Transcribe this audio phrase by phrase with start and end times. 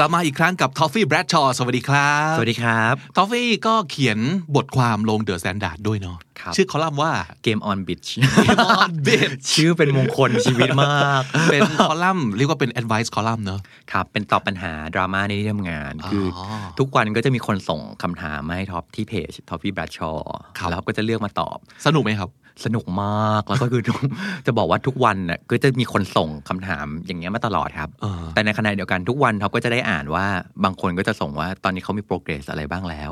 [0.00, 4.18] กลับมาอีกครั้งกับท็อฟฟี่แบรดชอว์สวัสดีครับ สวัสดีครับทอฟฟี่ก็เขียน
[4.56, 7.12] บทความลงเดอะแ a นดาร์ดด้วยเนาะครับชื่อคอลัมน์ว่า
[7.46, 8.08] Game on Bitch
[8.46, 13.60] Game on Bitch ชื่อเป็นมงคลชีวิตมาก เป็นคอลัมน์เรียกว่าเป็น advice คอลัมน์เนาะ
[13.92, 20.12] ครับ เป็นตอบปัญหาดราม่าในที่ทำงาน คือเออทุกวันก็จะมีคนส่งคำถามมาให้ท็อปที่เพจท็อฟฟี่ แบรดชอว์
[20.58, 22.30] ครับแล้วก็จะเลือกมาตอบ สนุกไหมครับ
[22.64, 23.82] สนุกมาก แล้วก็คือ
[24.46, 30.26] จะบอกว่าทุกวันน่ะก็จะมีคนส่งคำถามอย่างเงี้ยมาตลอดครับเออแต่ในขณะเดียวกันทุกวันท็อปก็จะได้อ่านว่า
[30.64, 33.10] บางคนก็จะส่งว่าตอนนี้เขามี progress อะไรบ้างแล้ว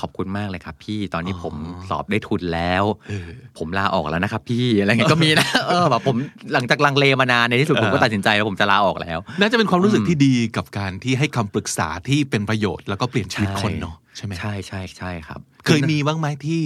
[0.00, 1.54] ขอบคุณมากเลยครับ พี่ตอนนี้ผม
[1.90, 6.16] สอบได้ทุนแล้วเออผมลาออกแล้วนะครับ พี่อะไรเงี้ยก็มีนะเออแบบผม
[6.52, 16.62] หลังจากลังเลมานานในที่สุดผมก็ตัดสินใจแล้วผมจะลาออกแล้ว น่าจะเป็นความรู้สึกที่ดีกับการที่ให้คำปรึกษาที่เป็นประโยชน์แล้วก็เปลี่ยนชีวิตใช่คนเนาะใช่ไหมใช่ใช่ใช่ครับ เคยมีบ้างไหมที่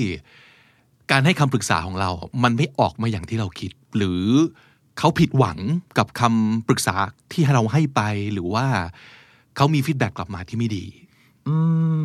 [1.11, 2.11] การให้คำปรึกษาของเรา
[2.45, 4.25] มันไม่ออกมาอย่างที่เราคิด หรือ
[4.99, 5.59] เขาผิดหวัง
[5.99, 6.95] กับคำปรึกษา
[7.33, 8.01] ที่เราให้ไป
[8.33, 8.67] หรือว่า
[9.57, 10.85] เขามี feedback กลับมาที่ไม่ดี
[11.47, 11.55] อื
[11.99, 12.01] ม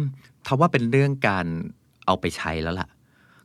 [0.46, 1.46] ทว่าเป็นเรื่องการ
[2.06, 2.90] เอาไปใช้แล้วล่ะ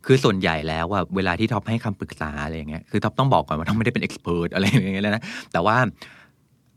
[0.06, 5.77] คือส่วนใหญ่แล้วว่าเวลาที่ท็อปให้คำปรึกษาอะไรอย่างเงี้ย คือท็อปต้องบอกก่อนว่าท็อปไม่ได้เป็น expert อะไรอย่างเงี้ยเลยนะ แต่ว่า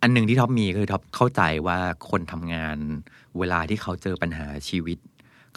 [0.01, 1.77] อันหนึ่งที่ท็อปมีคือท็อปเข้าใจว่า
[2.09, 2.77] คนทำงาน
[3.37, 4.97] เวลาที่เขาเจอปัญหาชีวิต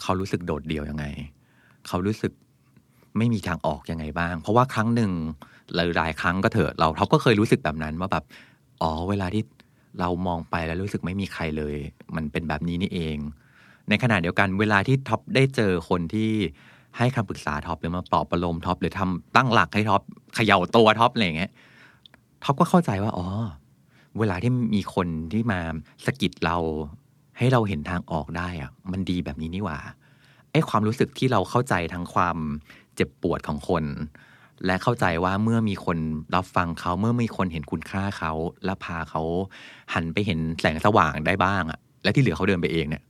[0.01, 1.05] เขารู้สึกโดดเดี่ยวยังไง
[1.87, 2.31] เขารู้สึก
[3.17, 5.11] ไม่มีทางออกยังไงบ้าง เพราะว่าครั้งหนึ่ง
[5.75, 8.23] หลายหลายครั้งก็เถอะเราท็อปก็เคยรู้สึกแบบนั้นว่าแบบ
[8.81, 9.43] อ๋อเวลาที่
[9.99, 11.75] เรามองไปแล้วรู้สึกไม่มีใครเลย
[12.15, 13.17] มันเป็นแบบนี้นี่เอง
[13.89, 16.31] ในขณะเดียวกันเวลาที่ท็อปได้เจอคนที่
[16.97, 20.01] ให้คำปรึกษาท็อปหรือมาปลอบประโลมท็อปหรือทำตั้งหลักให้ท็อป
[20.35, 21.51] เขย่าตัวท็อปอะไรอย่างเงี้ย
[22.43, 23.27] ท็อปก็เข้าใจว่าอ๋อ
[24.19, 25.59] เวลาที่มีคนที่มา
[26.05, 26.57] สะกิดเรา
[27.37, 29.77] ให้เราเห็นทางออกได้อะมันดีแบบนี้นี่หว่า
[30.51, 33.85] ไอ้ความรู้สึกที่เราเข้าใจทั้งความเจ็บปวดของคน
[34.65, 35.97] และเข้าใจว่าเมื่อมีคน
[36.35, 38.31] รับฟังเขาเมื่อมีคนเห็นคุณค่าเขา
[38.65, 39.21] และพาเขา
[39.93, 43.03] หันไปเห็นแสงสว่างได้บ้างอะและที่เหลือเขาเดินไปเองเนี่ย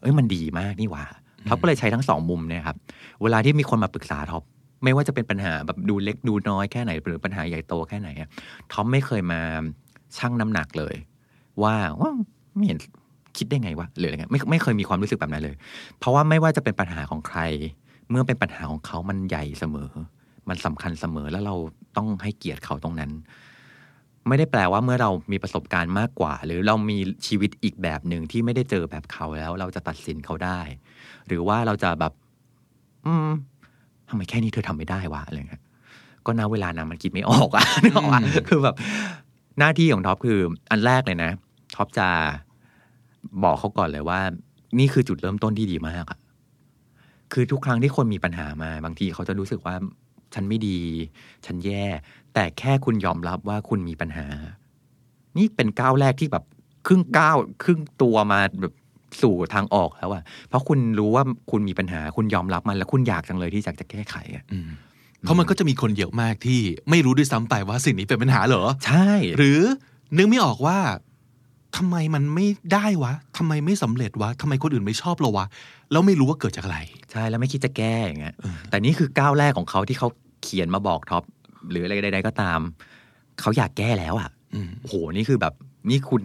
[0.00, 1.04] เอ้ยมันดีมากนี่หว่า
[1.48, 2.76] ท็อปก็เลยใช้ทั้งสองมุมเนี่ยครับ
[3.22, 4.42] เวลาที่มีคนมาปรึกษาท็อป
[4.84, 8.28] ไม่ว่าจะเป็นปัญหาแบบดูเล็กดูน้อยแค่ไหนหรือปัญหาใหญ่โตแค่ไหนอะ
[8.72, 9.40] ท็อปไม่เคยมา
[10.16, 10.94] ชั่งน้ำหนักเลย
[11.62, 12.10] ว่าว่า
[12.56, 12.78] ไม่เห็น
[13.36, 15.56] คิดได้ไงวะหรืออะไรเงี้ยไม่ไม่เคยมีความรู้สึกแบบนั้นเลย
[15.98, 17.40] เพราะว่าไม่ว่าจะเป็นปัญหาของใคร
[18.10, 19.90] เมื่อเป็นปัญหาของเขามันใหญ่เสมอ
[20.48, 21.54] มันสำคัญเสมอแล้วเรา
[21.96, 23.10] ต้องให้เกียรติเขาตรงนั้น
[24.28, 30.60] ไม่ได้แปลว่าเมื่อเรามีประสบการณ์มากกว่า หรือเรามีชีวิตอีกแบบหนึ่งที่ไม่ได้เจอแบบเขาแล้ว เราจะตัดสินเขาได้
[31.26, 32.12] หรือว่าเราจะแบบ
[33.06, 33.28] อืม
[34.08, 35.62] ทำไมแค่นี้เธอทำไม่ได้วะอะไรเงี้ย
[36.26, 38.76] ก็นาเวลานั้นมันคิดไม่ออกอะนึกออกอะคือแบบ
[39.58, 40.40] หน้าที่ของท็อปคือ
[40.70, 41.30] อันแรกเลยนะ
[41.76, 42.08] ท็อปจะ
[43.42, 44.20] บอกเขาก่อนเลยว่า
[44.78, 46.18] นี่คือจุดเริ่มต้นที่ดีมากอะ
[47.32, 49.74] คือทุกครั้งที่คนมีปัญหามา บางทีเขาจะรู้สึกว่า
[50.34, 50.78] ฉันไม่ดี
[51.46, 51.84] ฉันแย่
[52.34, 54.26] แต่แค่คุณยอมรับว่าคุณมีปัญหา
[55.38, 56.44] นี่เป็นก้าวแรกที่แบบ
[56.86, 58.74] ครึ่งก้าวครึ่งตัวมาแบบ
[59.22, 64.70] สู่ทางออกแล้วอะเพราะคุณรู้ว่าคุณมีปัญหา คุณยอมรับมันแล้วคุณอยากจังเลยที่อยากจะแก้ไขอะอืม
[65.20, 66.60] เพราะมันก็จะมีคนเยอะมากที่
[66.90, 69.60] ไม่รู้ด้วยซ้ำไปว่าสิ่งนี้เป็นปัญหาเหรอ ใช่ หรือ
[70.16, 70.78] นึกไม่ออกว่า
[71.76, 75.46] ทำไมมันไม่ได้วะทำไมไม่สำเร็จวะทำไมคนอื่นไม่ชอบเราวะ
[75.90, 76.78] แล้วไม่รู้ว่าเกิดจากอะไร
[77.12, 78.34] ใช่ แล้วไม่คิดจะแก้อย่างเงี้ย
[78.70, 80.08] แต่นี่คือก้าวแรกของเขาที่เขา
[80.42, 81.22] เขียนมาบอกท็อป
[81.70, 82.60] หรืออะไรใดๆก็ตาม
[83.40, 85.54] เขาอยากแก้แล้วอะอืมโอ้โห นี่คือแบบ
[85.90, 86.22] นี่คุณ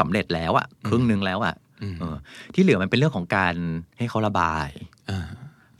[0.00, 2.16] สำเร็จแล้วอะครึ่งหนึ่งแล้วอะอืมเออ
[2.54, 3.54] ที่เหลือมันเป็นเรื่องของการ
[3.98, 4.68] ให้เขาระบาย
[5.10, 5.28] อ่า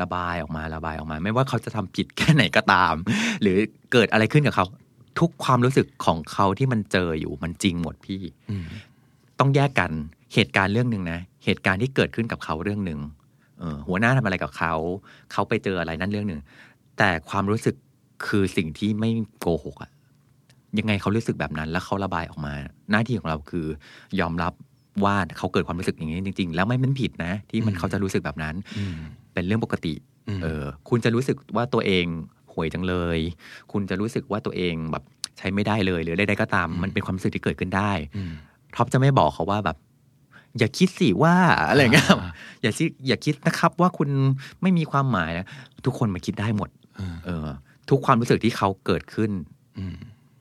[0.03, 2.95] ระบายออกมาระบายออกมา ไม่ว่าเขาจะทำผิดแค่ไหนก็ตาม
[3.43, 3.57] หรือ
[3.93, 4.67] เกิดอะไรขึ้นกับเขา
[5.19, 8.21] ทุกความรู้สึกของเขาที่มันเจออยู่มันจริงหมดพี่
[8.51, 8.65] อืม
[9.39, 9.93] ต้องแยกกัน
[10.35, 13.01] เหตุการณ์เรื่องหนึ่งนะเหตุการณ์ที่เกิดขึ้นกับเขาเรื่องหนึ่ง
[13.61, 14.75] เออหัวหน้าทำอะไรกับเขา
[15.33, 16.41] เขาไปเจออะไรนั่นเรื่องหนึ่ง
[16.99, 17.75] แต่ความรู้สึก
[18.27, 19.91] คือสิ่งที่ไม่โกหกอะ
[20.79, 22.55] ยังไงเขารู้สึกแบบนั้น แล้วเขาระบายออกมา
[22.91, 23.67] หน้าที่ของเราคือ
[24.21, 24.53] ยอมรับ
[25.05, 28.97] ว่าเขาเกิดความรู้สึกอย่างนี้จริง ๆ แล้วไม่เป็นผิดนะ ที่มันเขาจะรู้สึกแบบนั้นอืม
[29.33, 29.95] เป็นเรื่องปกติ
[30.29, 32.05] อืมเออ คุณจะรู้สึกว่าตัวเอง
[32.55, 33.19] ห่วยจังเลย
[33.73, 35.05] คุณจะรู้สึกว่าตัวเองแบบ
[35.39, 38.33] ใช้ไม่ได้เลย หรือใดๆก็ตาม มันเป็นความรู้สึกที่เกิดขึ้นได้อืม
[38.77, 39.77] ท็อปจะไม่บอกเขาว่าแบบ
[40.59, 41.35] อย่าคิดสิว่า
[41.69, 42.31] อะไรอย่างเงี้ยอ่า
[42.63, 44.09] อย่าคิดอย่าคิดนะครับว่าคุณ
[44.63, 45.47] ไม่มีความหมายนะ
[45.87, 46.69] ทุกคนมาคิดได้หมด
[46.99, 47.47] อ่าเออ
[47.91, 49.31] ทุกความรู้สึกที่เขาเกิดขึ้น
[49.79, 49.97] อืม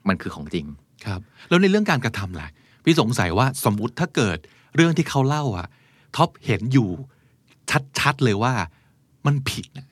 [0.07, 0.65] มันคือของจริง
[1.05, 1.19] ครับ
[1.49, 2.47] แล้วในเรื่องการกระทำล่ะ
[2.83, 4.37] พี่สงสัยว่าสมมุติถ้าเกิด
[4.75, 5.67] เรื่องที่เขาเล่าอะ
[6.15, 6.89] ท็อปเห็นอยู่
[7.99, 8.53] ชัดๆเลยว่า
[9.25, 9.87] มันผิดน่ะ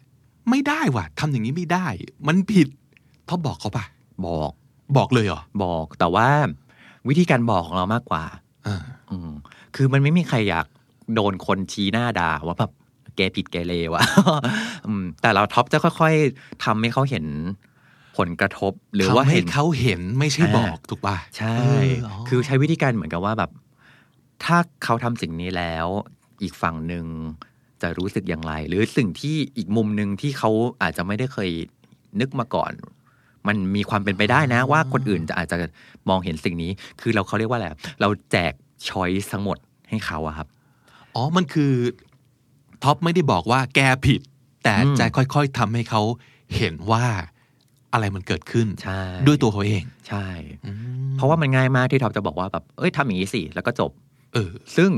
[0.50, 1.88] ไม่ได้ว่ะทำอย่างนี้ไม่ได้
[2.28, 2.68] มันผิด
[3.30, 3.86] ท็อปบอกเขาปะ
[4.26, 4.52] บอก
[4.98, 6.28] บอกเลยเหรอบอกแต่ว่า
[7.10, 8.24] วิธีการบอกของเรามากกว่า
[8.68, 8.78] อ่า
[9.12, 9.32] อืม
[9.76, 10.66] คือมันไม่มีใครอยาก
[11.16, 12.72] โดนคนชี้หน้าด่าว่าแบบ
[13.16, 14.04] แกผิดแกเลวอะ
[14.88, 17.26] อืมแต่เราท็อปจะค่อย ๆทำให้เขาเห็น
[18.18, 23.52] ผลกระทบ หรือว่าทำให้เห็นเขาเห็นไม่ใช่อ่าบอกถูกป่ะใช่เอออ๋อคือใช้วิธีการเหมือนกับว่าแบบ
[24.44, 25.88] ถ้าเขาทำสิ่งนี้แล้ว
[26.42, 27.06] อีกฝั่งหนึ่ง
[27.84, 30.52] จะรู้สึกอย่างไร หรือสิ่งที่อีกมุมหนึ่งที่เขา
[30.82, 31.50] อาจจะไม่ได้เคย
[32.20, 32.72] นึกมาก่อน
[33.48, 35.58] มันมีความเป็นไปได้นะ ว่าคนอื่นจะอาจจะ
[36.10, 37.68] มองเห็นสิ่งนี้ คือเราเขาเรียกว่าอะไร
[38.02, 38.54] เราแจก
[38.90, 39.58] ช้อยทั้งหมด
[39.90, 40.48] ให้เขาอะครับ
[41.16, 41.74] อ๋อมันคือ
[42.84, 44.22] ท็อปไม่ได้บอกว่าแกผิด
[44.64, 46.02] แต่อืมจะค่อยๆทำให้เขา
[46.56, 47.06] เห็นว่า
[47.94, 50.26] อะไรมันเกิดขึ้นใช่ด้วยตัวเขาเอง ใช่
[50.66, 50.72] อื
[51.10, 53.92] มเพราะว่ามันง่ายมากที่ท็อปจะบอกว่าแบบเอ้ยทำอย่างนี้สิแล้วก็จบ
[54.34, 54.92] เออ ซึ่ง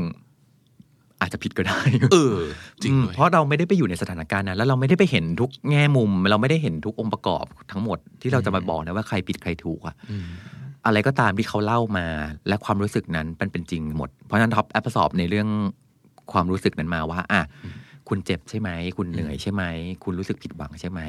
[1.24, 1.80] อาจจะผิดก็ได้
[2.12, 2.38] เออ
[2.84, 10.28] จริงอืมด้วยเพราะเราไม่ได้ไปอยู่ในสถานการณ์นั้นแล้วเราไม่ได้ไปเห็นทุกแง่มุม เราไม่ได้เห็นทุกองค์ประกอบทั้งหมดที่เราจะมาบอกนะว่าใครผิดใครถูกอะอืม
[10.86, 12.08] อะไรก็ตามที่เขาเล่ามา
[12.48, 15.48] และความรู้สึกนั้นมันเป็นจริงหมด เพราะฉะนั้นท็อป absorb ในเรื่อง
[16.32, 17.42] ความรู้สึกนั้นมาว่าอะ
[18.14, 19.64] คุณเจ็บใช่ไหม คุณเหนื่อยใช่ไหม
[20.04, 21.02] คุณรู้สึกผิดหวังใช่ไหม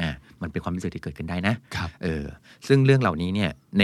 [0.00, 0.10] อะ
[0.42, 2.24] มันเป็นความรู้สึกที่เกิดขึ้นได้นะครับเออ
[2.66, 3.82] ซึ่งเรื่องเหล่านี้เนี่ยใน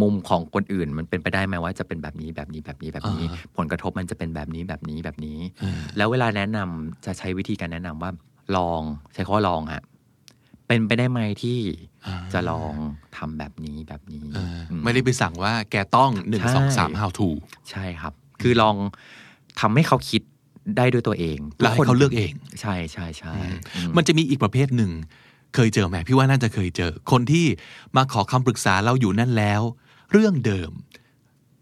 [0.00, 8.10] มุมของคนอื่นมันเป็นไปได้ไหมว่าจะเป็นแบบนี้แบบนี้แบบนี้แบบนี้อ่าผลกระทบมันจะเป็นแบบนี้แบบนี้แบบนี้เออแล้วเวลาแนะนำจะใช้วิธีการแนะนำว่า
[8.56, 8.80] ลอง
[9.14, 9.82] ใช้ข้อลองฮะ
[10.66, 11.58] เป็นไปได้ไหมที่
[12.06, 12.72] อ่าจะลอง
[13.16, 17.28] ทำแบบนี้แบบนี้เอออมไม่ได้ไปสั่งว่าแกต้องหนึ่งใช่สองสาม how to
[17.70, 18.12] ใช่ครับ
[18.42, 18.76] คือลอง
[19.60, 20.22] ทำให้เขาคิด
[20.76, 23.32] ได้ด้วยตัวเองแล้วให้เขาเลือกเอง ใช่ใช่ใช่
[23.74, 24.90] อืมมันจะมีอีกประเภทหนึ่ง
[25.54, 27.46] เคยเจอไหมพี่ว่าน่าจะเคยเจอ คนที่
[27.96, 29.62] มาขอคำปรึกษาเราอยู่นั่นแล้ว
[30.12, 30.70] เรื่องเดิม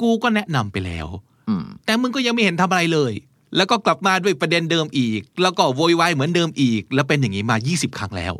[0.01, 1.07] กูก็แนะนำไปแล้ว
[1.49, 3.13] อืมแต่มึงก็ยังไม่เห็นทำอะไรเลย
[3.57, 8.35] แล้วก็กลับมาด้วยประเด็นเดิมอีก แล้วก็โวยวายเหมือนเดิมอีก แล้วเป็นอย่างนี้มา 20 ครั้งแล้ว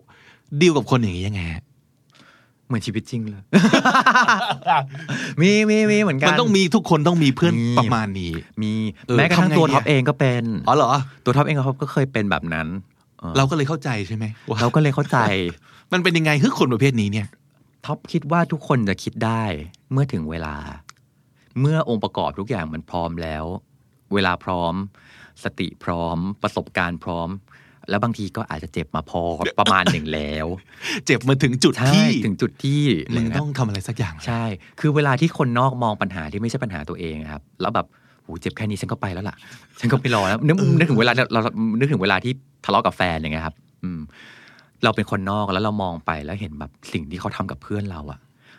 [0.61, 1.74] ดีลกับคนอย่างนี้ยังไงฮะเห
[2.75, 3.43] มือนชีวิตจริงเลย
[5.41, 8.33] มีมีมีเหมือนกัน มันต้องมีทุกคนต้องมีเพื่อนมีประมาณนี้
[8.63, 8.73] มี
[9.07, 10.91] เออแม้กระทั่งทำไงตัวดีท็อปอะเองก็เป็น อ๋อเหรอ
[11.25, 12.69] ตัวท็อปเองเขาก็เคยเป็นแบบนั้น
[13.19, 15.19] เออเราก็เลยเข้าใจใช่ไหมว่าเราก็เลยเข้าใจ
[15.93, 17.27] มันเป็นยังไงคือคนประเภทนี้เนี่ย
[17.87, 19.43] ท็อปคิดว่าทุกคนจะคิดได้
[19.93, 20.57] เมื่อถึงเวลา
[21.61, 23.45] เมื่อองค์ประกอบทุกอย่างมันพร้อมแล้ว
[24.15, 24.75] เวลาพร้อม
[25.45, 27.29] สติพร้อม ประสบการณ์พร้อม
[27.91, 29.23] แล้วบางทีก็อาจจะเจ็บมาพอ
[29.59, 30.47] ประมาณหนึ่งแล้ว
[31.07, 32.83] เจ็บมาถึงจุดใช่ที่ถึงจุดที่
[33.15, 34.45] มึงเลยนะต้องทำอะไรสักอย่าง ใช่
[34.81, 37.87] คือเวลาที่คนนอกมองปัญหาที่ไม่ใช่ปัญหาตัวเองอะครับ แล้วแบบ
[38.23, 39.37] โหเจ็บแค่นี้ฉันก็ไปแล้วล่ะ
[39.81, 41.41] ฉันก็ไปรอแล้วนึกนึกถึงเวลาเราเรา
[41.79, 42.33] นึกถึงเวลาที่
[42.65, 43.55] ทะเลาะกับแฟนอย่างเงี้ยครับ
[43.85, 44.01] อืม
[44.85, 48.19] เราเป็นคนนอกแล้วเรามองไปแล้วเห็นแบบสิ่งที่เขาทำกับเพื่อนเราอะ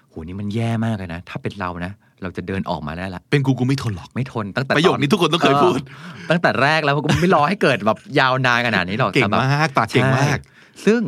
[0.10, 1.92] โหนี่มันแย่มากเลยนะ ถ้าเป็นเรานะ
[2.26, 5.92] เราจะเดินออกมาได้ละเป็นกูกูไม่ทนหรอกไม่ทนตั้งแต่ประโยคนี้ทุกคนต้องเคยพูดอ
[6.26, 11.02] อตั้งแต่แรกแล้วก็ไม่รอให้เกิดแบบยาวนานขนาดนี้หรอกเก่งแต่แบบมากปากเก่งมากใช่ซึ่ง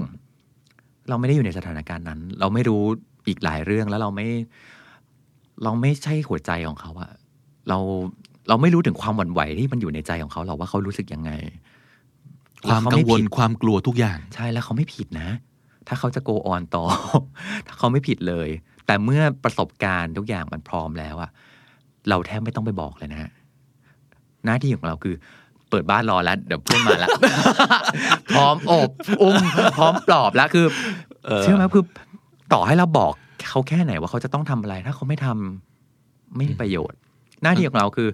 [1.09, 2.83] เราไม่ได้อยู่ในสถานการณ์นั้น เราไม่รู้
[3.27, 4.27] อีกหลายเรื่องแล้วเราไม่
[5.63, 7.11] เราไม่ใช่หัวใจของเขาอะ
[7.69, 7.77] เรา
[8.49, 11.31] เราไม่รู้ถึงความหวั่นไหวที่มันอยู่ในใจของเขาหรอกว่าเขารู้สึกยังไง
[12.67, 15.29] ความแเขกังไม่วลผิดความกลัวทุกอย่าง ใช่แล้วเขาไม่ผิดนะ
[15.87, 16.83] ถ้าเขาจะโกออนต่อ
[17.67, 18.49] ถ้าเขาไม่ผิดเลย
[18.87, 21.29] แต่เมื่อประสบการณ์ทุกอย่างมันพร้อมแล้วอะ
[22.09, 23.31] เราแทบไม่ต้องไปบอกเลยนะ
[24.45, 25.15] หน้าที่ของเราคือ
[25.69, 27.09] เปิดบ้านรอแล้วเดี๋ยวเพื่อนมาแล้ว
[28.33, 28.89] พร้อมอบ
[29.21, 29.35] อุ้ม
[29.77, 30.65] พร้อมปลอบแล้วคือ
[31.41, 31.85] เชื่อไหมคือ
[32.53, 33.13] ต่อให้เราบอก
[33.49, 36.97] เขาแค่ไหนว่าเขาจะต้องทำอะไร ถ้าเขาไม่ทำไม่มีประโยชน์
[37.43, 38.09] หน้าที่ของเราคือ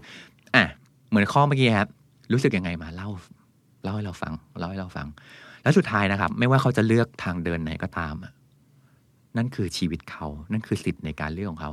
[0.55, 0.65] อะ
[1.09, 1.89] เหมือนข้อเมื่อกี้ครับ
[2.33, 3.09] รู้สึกยังไงมาเล่า
[3.83, 5.07] เล่าให้เราฟังเล่าให้เราฟัง
[5.63, 8.31] แล้วสุดท้ายนะครับ ไม่ว่าเขาจะเลือกทางเดินไหนก็ตามอะ
[9.37, 11.71] นั่นคือชีวิตเขา นั่นคือสิทธิ์ในการเลือกของเขา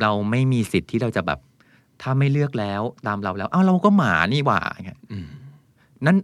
[0.00, 1.38] เราไม่มีสิทธิ์ที่เราจะแบบ
[2.02, 5.26] ถ้าไม่เลือกแล้วตามเราแล้วอ้าวเราก็หมานี่หว่าอย่างเงี้ยอืม
[6.06, 6.16] นั่น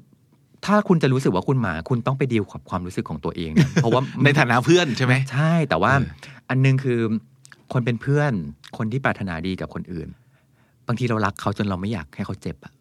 [0.66, 6.06] ถ้าคุณจะรู้สึกว่าคุณหมา คุณต้องไปดีลกับความรู้สึกของตัวเองนะเพราะว่าในฐานะเพื่อนใช่ไหมใช่ แต่ว่าเออ
[6.48, 7.00] อันหนึงคือ
[7.72, 8.32] คนเป็นเพื่อน
[8.76, 10.08] คนที่ปรารถนาดีกับคนอื่น
[10.86, 12.72] บางทีเรารักเขาจนเราไม่อยากให้เขาเจ็บอะ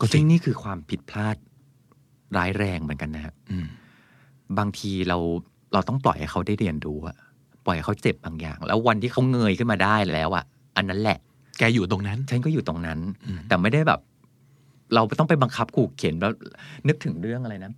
[0.00, 1.36] ก็จริซึ่งงนี่คือความผิดพลาด
[2.36, 3.66] ร้ายแรงเหมือนกันนะครับอืม
[4.58, 5.18] บางทีเรา
[5.72, 7.16] เราต้องปล่อยให้เขาได้เรียนรู้อะ
[7.66, 10.44] ปล่อยให้เขาเจ็บบางอย่าง แล้ววันที่เขาเงยขึ้นมาได้แล้วอะ
[10.76, 11.18] อันนั้นแหละ
[11.58, 14.00] แกอยู่ตรงนั้น ฉันก็อยู่ตรงนั้นอืมแต่ไม่ได้แบบ
[14.94, 16.32] เราต้องไปบังคับขู่เข็นแล้ว
[16.88, 17.72] นึกถึงเรื่องอะไรนะ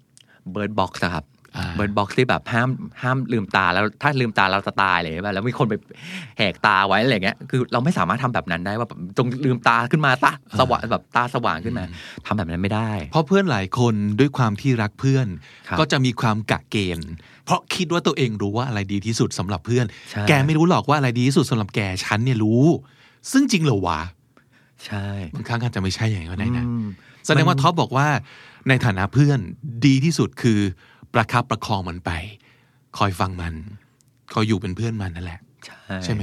[0.50, 1.33] Bird Box ครับอ่า
[1.76, 2.68] Bird Box ที่แบบห้าม
[3.02, 5.74] ห้ามลืมตาแล้วถ้าลืมตาเราจะตายเลยใช่ป่ะแล้วมีคนไป
[6.38, 11.84] แหกตาไว้อะไรเงี้ยคือเราไม่สามารถทำแบบนั้นได้ว่าแบบจงลืมตาขึ้นมาตาสว่างแบบตาสว่างขึ้นมา
[12.26, 15.26] ทำแบบนั้นไม่ได้ เพราะเพื่อนหลายคนด้วยความที่รักเพื่อน
[15.68, 17.10] ครับก็จะมีความกะเกณฑ์
[17.44, 22.64] เพราะคิดว่าตัวเองรู้ว่าอะไรดีที่สุดสำหรับเพื่อนใช่แกไม่รู้หรอกว่าอะไรดีที่สุดสำหรับแกฉันเนี่ยรู้
[23.32, 24.00] ซึ่งจริงเหรอวะ
[24.86, 26.86] ใช่บางครั้งอาจจะไม่ใช่อย่างนั้นก็ได้นะอืม
[27.26, 28.08] แสดงว่าท็อปบอกว่า
[28.68, 29.38] ในฐานะเพื่อน
[29.86, 30.60] ดีที่สุดคือ
[31.14, 32.10] ประคับประคองมันไป
[32.98, 33.54] คอยฟังมัน
[34.32, 36.22] คอยอยู่เป็นเพื่อนมันนั่นแหละ ใช่ใช่ไหม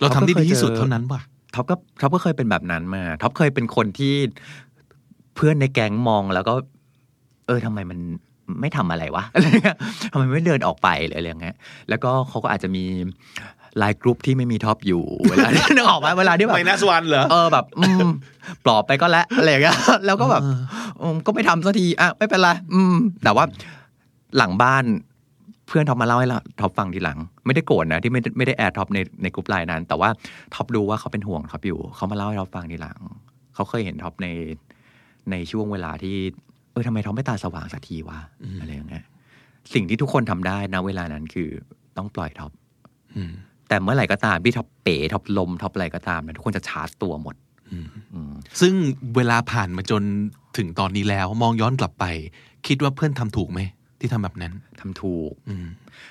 [0.00, 1.20] เราทำได้ดีที่สุดเท่านั้นป่ะ
[1.54, 4.14] ท็อปก็ท็อปก็เคยเป็นแบบนั้นมาท็อปเคยเป็นคนที่
[5.34, 6.54] เพื่อนในแก๊งมองแล้วก็
[7.46, 7.98] เออทำไมมัน
[8.60, 9.76] ไม่ทำอะไรวะอะไรเงี้ย
[10.12, 11.56] ทำไมไม่เดินออกไปหรืออะไรอย่างเงี้ย
[11.88, 12.84] แล้วก็เขาก็อาจจะมี
[13.78, 18.08] ไลน์กรุ๊ปที่ไม่มีท็อปอยู่เวลานึกออกไหมเวลาที่แบบ minus one เหรอเออแบบอืม
[18.64, 20.42] ปลอบไปก็แล้วอะไรอย่างเงี้ยแล้วก็แบบ
[21.00, 23.44] อืมก็ไม่ทำสักทีอะไม่เป็นไรอืม แต่ว่า
[24.36, 24.84] หลังบ้าน
[25.66, 30.10] เพื่อนท็อปมาเล่าให้เราท็อปฟังทีหลัง ไม่ได้โกรธนะที่ไม่ได้ไม่ได้ add ท็อปในในกลุ่มไลน์นั้น แต่ว่า
[30.54, 32.98] ท็อปรู้ว่าเขาเป็นห่วงท็อปอยู่เขามาเล่าให้ท็อปฟังทีหลัง
[33.54, 34.28] เขาเคยเห็นท็อปใน
[35.30, 36.16] ในช่วงเวลาที่
[36.72, 38.18] เออทำไมท็อปไม่ตาสว่างสักทีวะ
[38.60, 39.04] อะไรอย่างเงี้ย
[39.74, 41.48] สิ่งที่ทุกคนทำได้นะเวลานั้นคือ
[41.96, 42.52] ต้องปล่อยท็อป
[43.16, 43.32] อืม
[43.68, 47.34] แต่เมื่อไหร่ก็ตามที่ท็อปเป๋ท็อปลมท็อปอะไรก็ตามนะทุกคนจะชาร์จตัวหมด
[47.70, 48.72] อืมอืมซึ่ง
[49.16, 50.02] เวลาผ่านมาจน
[50.56, 52.04] ถึงตอนนี้แล้วมองย้อนกลับไป
[52.66, 53.60] คิดว่าเพื่อนทำถูกไหม
[54.00, 55.66] ที่ทำแบบนั้นทำถูกอืม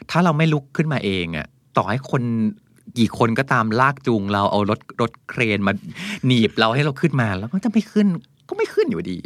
[0.10, 2.24] ถ้าเราไม่ลุกขึ้นมาเองอะต่อให้คน
[2.98, 5.74] กี่คนก็ตามลากจูงเราเอารถรถเครนมา
[6.26, 8.08] หนีบเราให้เราขึ้นมา แล้วก็จะไม่ขึ้น
[8.50, 9.20] ก็ไม่ขึ้นอยู่ดี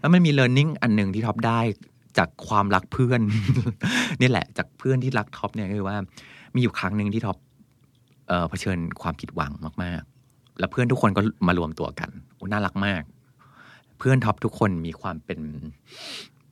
[0.00, 1.60] แล้วมันมี learning อันหนึ่งที่ท็อปได้
[2.18, 3.20] จากความรักเพื่อน
[4.20, 5.96] นี่แหละ จากเพื่อนที่รักท็อปเนี่ยคือว่า
[6.54, 7.36] มีอยู่ครั้งหนึ่งที่ท็อป
[8.28, 9.52] เอ่อเผชิญความผิดหวัง
[9.82, 13.02] มาก ๆ แล้วเพื่อนทุกคนก็มารวมตัวกันโอ้น่ารักมาก
[13.98, 15.40] เพื่อนท็อปทุกคนมีความเป็น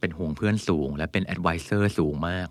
[0.00, 2.48] เป็นห่วงเพื่อนสูง และเป็น advisor สูงมาก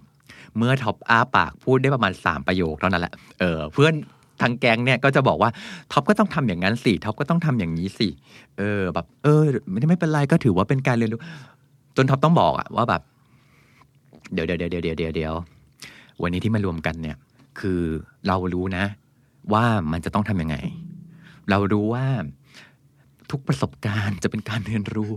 [0.58, 3.94] เมื่อท็อปอ้าปากพูดได้ประมาณสามประโยคเท่านั้นแหละเออเพื่อน
[4.42, 5.50] ทั้งแก๊งเนี่ยก็จะบอกว่า
[5.92, 8.08] ท็อปก็ต้องทำอย่างนั้นสิท็อปก็ต้องทำอย่างนี้สิ
[8.58, 11.22] เออแบบ เออ ไม่ได้ไม่เป็นไรก็ถือว่าเป็นการเรียนรู้
[11.96, 13.02] จนท็อปต้องบอกอะว่าแบบ
[14.34, 15.34] เดี๋ยวเดี๋ยวเดี๋ยวเดี๋ยวเดี๋ยวเดี๋ยว
[16.22, 17.18] วันนี้ที่มารวมกันเนี่ย
[17.60, 17.82] คือ
[18.28, 18.84] เรารู้นะ
[19.54, 20.56] ว่ามันจะต้องทำยังไง
[21.50, 22.06] เรารู้ว่า
[23.32, 25.14] ทุกประสบการณ์จะเป็นการเรียนรู้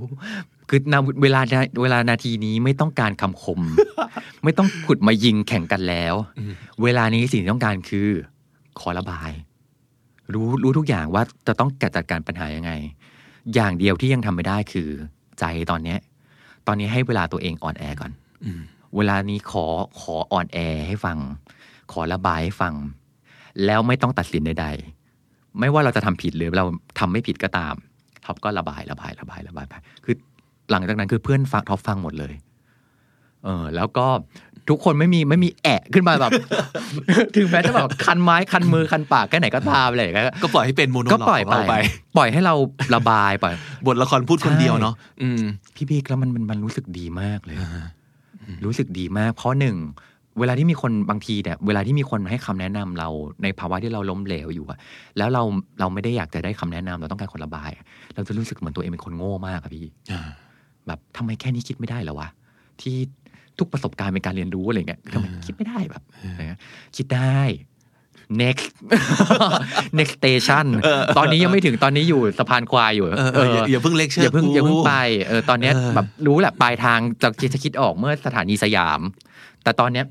[0.70, 1.40] คือนาเวลา
[1.82, 3.60] เวลานาทีนี้ไม่ต้องการคำคม
[4.44, 8.08] ไม่ต้องขุดมายิงแข่งกันแล้วอืมเวลานี้สิ่งที่ต้องการคือ
[8.80, 9.30] ขอระบาย
[10.32, 12.72] รู้รู้ทุกอย่างว่าจะต้องจัดการปัญหายังไง
[13.54, 14.88] อย่างเดียวที่ยังทำไม่ได้คือ
[15.40, 15.98] ใจตอนเนี้ย
[16.66, 18.12] ตอนนี้ให้เวลาตัวเองอ่อนแอก่อน
[18.44, 18.60] อืม
[18.96, 19.66] เวลานี้ขอ
[20.00, 21.18] ขออ่อนแอให้ฟัง
[21.92, 22.74] ขอระบายให้ฟัง
[23.64, 26.64] แล้วไม่ต้องตัดสินใดๆไม่ว่าเราจะทำผิดหรือเรา
[26.98, 27.74] ทำไม่ผิดก็ตาม
[28.24, 29.74] ท็อปก็ระบายระบายระบายระบายไป
[30.04, 30.14] คือ
[30.70, 32.34] หลังจากนั้นคือเพื่อนฟังท็อปฟังหมดเลย
[33.44, 34.06] เออ แล้วก็
[34.68, 36.30] ทุกคนไม่มีไม่มีแอะขึ้นมาแบบ
[37.36, 41.74] ถึงแม้จะแบบคันไม้คันมือคันปากแค่ไหนก็ตามอะไรอย่างเงี้ยก็ปล่อยให้เป็น monologue ปล่อยของเราไปไป
[42.16, 42.54] ปล่อยให้เรา
[42.94, 43.54] ระบายปล่อย
[43.86, 45.42] บทละครพูดคนเดียวเนาะอืม
[45.74, 47.56] พี่บิ๊กแล้วมันมันมันรู้สึกดีมากเลย
[48.64, 49.76] รู้สึกดีมาก เพราะหนึ่ง
[50.38, 53.08] เวลาที่มีคนบางทีเนี่ยเวลาที่มีคนให้คำแนะนำเรา
[53.42, 54.78] ในภาวะที่เราล้มเหลวอยู่อะ
[55.18, 55.42] แล้วเรา
[55.80, 57.84] เราไม่ได้อยากจะได้คำแนะนำเราต้องการคนระบายอะ
[58.14, 60.20] เราจะรู้สึกเหมือนตัวเองเป็นคนโง่มากอะพี่อ่า
[60.86, 62.28] แบบทำไมแค่นี้คิดไม่ได้เหรอวะ
[62.80, 62.96] ที่
[63.58, 66.60] ทุกประสบการณ์เป็นการเรียนรู้อะไรเงี้ยทำไมคิดไม่ได้แบบอะไรเงี้ย
[66.96, 67.40] คิดได้
[68.42, 68.68] next
[69.98, 70.66] next station
[71.18, 74.92] ตอนนี้ยังไม่ถึงตอนนี้อยู่สะพานควายอยู่เออเอออย่าอย่าเพิ่งเลคเชอร์อย่าเพิ่งอย่าเพิ่งไป
[75.28, 79.00] เออตอนเนี้ยเออแบบรู้แหละปลายทางจะจะคิดออกเมื่อสถานีสยาม
[79.62, 80.04] แต่ตอนเนี้ย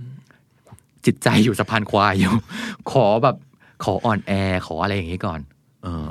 [1.05, 2.33] จิตใจอยู่สะพานควายอยู่
[2.91, 3.35] ขอแบบ
[3.83, 4.31] ขออ่อนแอ
[4.67, 5.39] ขออะไรอย่างนี้ก่อน
[5.83, 6.07] เออ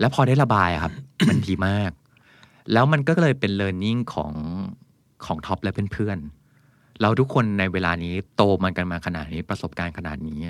[0.00, 0.92] แล้วพอได้ระบายอะครับ
[1.28, 1.90] มันดีมาก
[2.72, 4.32] แล้วมันก็เลยเป็น learning ของ
[5.26, 10.40] ของท็อปและเพื่อนๆ เราทุกคนในเวลานี้โตมันกันมาขนาดนี้ประสบการณ์ขนาดนี้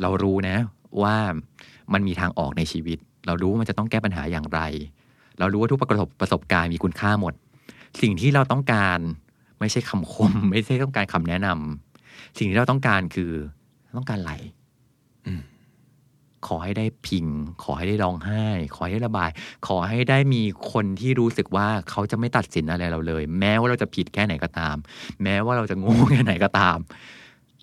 [0.00, 0.56] เรารู้นะ
[1.02, 1.16] ว่า
[1.92, 4.60] มันมีทางออกในชีวิต เรารู้ว่ามันจะต้องแก้ปัญหาอย่างไร
[5.38, 7.34] เรารู้ว่าทุกประสบประสบการณ์มีคุณค่าหมด
[8.02, 8.98] สิ่งที่เราต้องการ
[9.60, 13.32] ไม่ใช่คำคม ไม่ใช่ต้องการคำแนะนำสิ่งที่เราต้องการคือ
[13.96, 14.32] ต้องการไหล
[15.26, 15.40] อืม
[16.46, 17.26] ขอให้ได้พิง
[17.62, 18.44] ขอให้ได้ร้องไห้
[18.74, 19.30] ขอให้ได้ระบาย
[19.66, 20.42] ขอให้ได้มี
[20.72, 24.76] คนที่รู้สึกว่าเขาจะไม่ตัดสินอะไรเราเลย แม้ว่าเราจะผิดแค่ไหนก็ตาม
[25.22, 26.78] แม้ว่าเราจะโง่แค่ไหนก็ตาม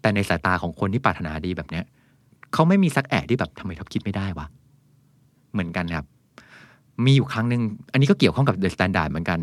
[0.01, 1.85] แต่ในสายตาของคนที่ปรารถนาดีแบบเนี้ย
[2.53, 4.47] เขาไม่มีสักแอะที่แบบทำไมท็อปคิดไม่ได้วะ
[5.53, 6.05] เหมือนกันครับ
[7.05, 9.39] มีอยู่ครั้งหนึ่งอันนี้ก็เกี่ยวข้องกับ The Standard เหมือนกัน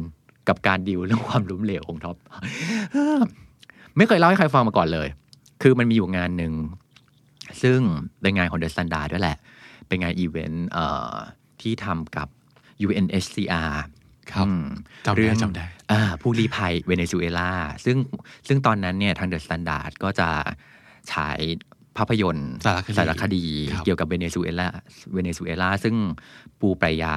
[0.48, 2.16] กับการดิวเรื่องความล้มเหลวของท็อป
[3.96, 5.08] ไม่เคยเล่าให้ใครฟังมาก่อนเลย
[5.62, 6.52] คือมันมีอยู่งานหนึ่ง
[7.62, 7.78] ซึ่ง
[8.20, 9.38] เป็นงานของ The Standard ด้วยแหละ
[9.88, 11.14] เป็นงานอีเวนต์เอ่อ
[11.62, 12.28] ที่ทำกับ
[12.86, 13.72] UNHCR
[14.32, 14.66] ครับอืม
[15.06, 17.50] จำได้เรื่องจำได้อ่าผู้ลี้ภัยเวเนซุเอลา
[17.84, 17.96] ซึ่ง
[18.48, 20.28] ซึ่งตอนนั้นเนี่ยทาง The Standard ก็จะ
[21.12, 21.40] ฉาย
[21.96, 24.66] ภาพยนตร์สารคดีสารคดีครับเกี่ยวกับเวเนซุเอลา
[25.14, 25.94] เวเนซุเอลาซึ่ง
[26.60, 27.14] ปูไปรยา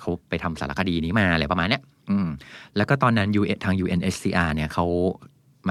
[0.00, 2.28] เขาไปทำสารคดีนี้มาอะไรประมาณเนี้ยอืม
[2.76, 4.86] แล้วก็ตอนนั้น UN ทาง UNHCR เนี่ยเขา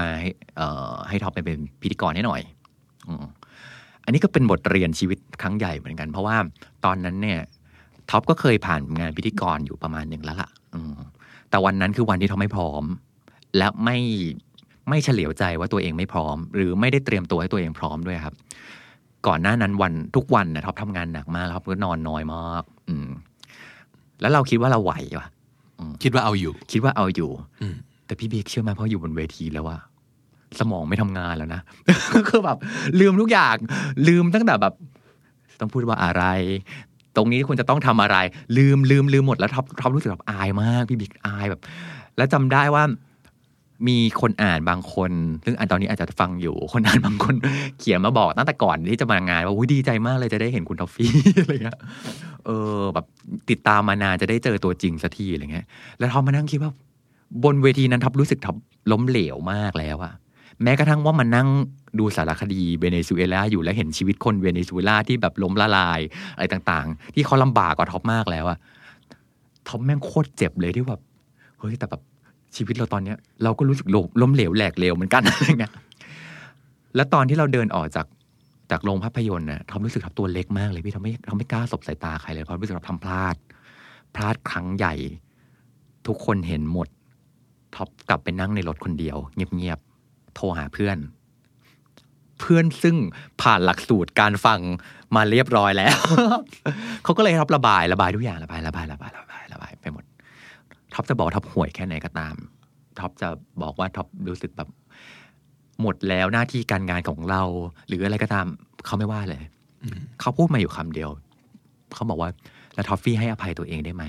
[0.00, 2.42] มาให้เอ่อให้ท็อปไปเป็นพิธีกรให้หน่อย
[4.08, 6.36] อืมอันนี้ก็เป็นบทเรียนชีวิตครั้งใหญ่เหมือนกัน เพราะว่า
[6.84, 7.40] ตอนนั้นเนี่ย
[8.10, 10.98] ท็อปก็เคยผ่านงานพิธีกรอยู่ประมาณหนึ่งแล้วล่ะอืม
[11.50, 12.84] แต่วันนั้นคือวันที่ท็อปไม่พร้อม
[13.56, 13.98] และไม่
[14.88, 18.34] ไม่เฉลียวใจว่าตัวเองไม่พร้อม หรือไม่ได้เตรียมตัวให้ตัวเองพร้อมด้วยครับ
[19.26, 23.08] ก่อนหน้านั้นวันทุกวันนะท็อปทำงานหนักมากแล้วท็อปก็นอนน้อยมากอืม
[24.20, 25.26] แล้วเราคิดว่าเราไหววะ
[26.02, 27.30] คิดว่าเอาอยู่ คิดว่าเอาอยู่
[27.62, 27.74] อืม
[28.06, 29.78] แต่พี่บิ๊กเชื่อไหมพออยู่บนเวทีแล้วว่า
[30.60, 31.60] สมองไม่ทำงานแล้วนะ
[32.28, 32.58] คือแบบ
[33.00, 33.56] ลืมทุกอย่าง
[34.08, 34.74] ลืมตั้งแต่แบบ
[35.60, 36.24] ต้องพูดว่าอะไร
[37.16, 38.16] ตรงนี้ควรจะต้องทำอะไร
[38.58, 41.60] ลืมลืมลืมหมดแล้วท็อปท็อปรู้สึกแบบอายมากพี่บิ๊กอายแบบ
[42.16, 42.84] แล้วจำได้ว่า
[43.88, 45.12] มีคนอ่านบางคน
[45.44, 47.34] ซึ่งอ่านตอนนี้อาจจะฟังอยู่ คนอ่านบางคน
[47.78, 51.78] เขียนมาบอกตั้งแต่ก่อนที่จะมางาน ว่าอุ๊ยดีใจมากเลยจะได้เห็นคุณทอฟฟี่อะไรเงี้ย
[52.46, 53.06] เออ แบบ
[53.50, 55.66] ติดตามมานานจะได้เจอตัวจริงสักทีอะไรเงี้ย
[55.98, 56.70] แล้วท็อปมานั่งคิดว่า
[57.44, 58.56] บนเวทีนั้นท็อปรู้สึกท็อป
[58.92, 60.12] ล้มเหลวมากแล้วอะ
[60.62, 61.48] แม้กระทั่งว่ามันนั่ง
[61.98, 66.00] ดูสารคดีเวเนซุเอลาอยู่แล้วเห็นชีวิตคนเวเนซุเอลาที่แบบล้มละลาย
[66.36, 68.58] อะไรต่างๆ ที่เขาลำบากกว่าท็อปมากแล้วอะ
[69.68, 71.00] ท็อปแม่งโคตรเจ็บเลยที่แบบ
[71.58, 72.02] เฮ้ยแต่แบบ
[72.56, 75.72] ชีวิตเราตอนเนี้ย เราก็รู้สึกล้มล้มเหลวแหลกเหลวเหมือนกันอะไรเงี้ย
[76.94, 78.06] แล้วตอนที่เราเดินออกจาก
[78.70, 83.36] จากโรงภาพยนตร์นะท็อปรู้สึกท็อปตัวเล็กมากเลยพี่ท็อปไม่ท็อปไม่กล้าสบสายตาใครเลยเพราะรู้สึกท็อปทำพลาด
[84.14, 84.94] พลาดครั้งใหญ่
[86.06, 86.88] ทุกคนเห็นหมด
[87.74, 89.78] ท็อปกลับไปนั่งในรถคนเดียว เงียบ
[90.38, 90.98] โทรหาเพื่อน
[92.40, 92.96] เพื่อนซึ่ง
[93.42, 94.60] ผ่านหลักสูตรการฟัง
[95.16, 95.96] มาเรียบร้อยแล้ว
[97.04, 100.04] เขาก็เลยให้ท็อประบายระบายทุกอย่างระบายระบายระบายระบายระบายไปหมด
[100.94, 102.34] ท็อปจะบอกท็อปห่วยแค่ไหนก็ตาม
[102.98, 103.28] ท็อปจะ
[103.62, 104.68] บอกว่าท็อปรู้สึกแบบ
[105.82, 107.42] หมดแล้วหน้าที่การงานของเรา
[107.88, 108.46] หรืออะไรก็ตาม
[108.86, 109.42] เขาไม่ว่าเลย
[110.20, 111.10] เขาพูดมาอยู่คำเดียว
[111.94, 112.30] เขาบอกว่า
[112.74, 114.04] แล้วท็อฟฟี่ให้อภัยตัวเองได้ไหม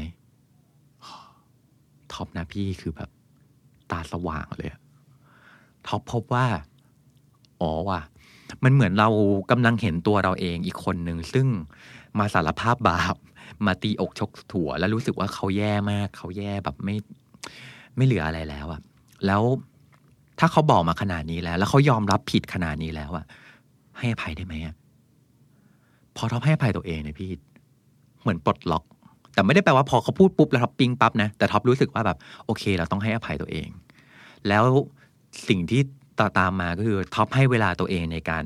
[2.14, 3.10] ท็อปนะพี่คือแบบ
[3.92, 4.80] ตาสว่างเลยอะ
[5.88, 6.48] ท็อปพบว่า
[7.62, 8.02] อ๋อว่ะ
[8.64, 9.10] มันเหมือนเรา
[9.52, 11.48] กำลังเห็นตัวเราเองอีกคนหนึ่ง ซึ่ง
[12.20, 13.16] มาสารภาพบาป
[13.66, 16.96] มาตีอกชกถั่ว แล้วรู้สึกว่าเขาแย่มาก เขาแย่แบบไม่
[17.96, 18.82] ไม่เหลืออะไรแล้วอะ
[19.26, 19.42] แล้ว
[20.40, 23.26] ถ้าเขาบอกมาขนาดนี้แล้ว แล้วเขายอมรับผิดขนาดนี้แล้วอะ
[23.98, 24.76] ให้อภัยได้ไหมอะ
[26.16, 27.30] พอท็อปให้อภัยตัวเองเนี่ยพี่
[28.22, 28.84] เหมือนปลดล็อก
[29.34, 33.70] แต่ไม่ได้แปลว่าพอเขาพูดปุ๊บแล้วท็อปปิ้งปั๊บนะ แต่ท็อปรู้สึกว่าแบบโอเค เราต้องให้อภัยตัวเอง
[34.48, 34.64] แล้ว
[35.48, 35.82] สิ่งที่
[36.20, 38.46] ต่อตามมาก็คือท็อปให้เวลาตัวเองในการ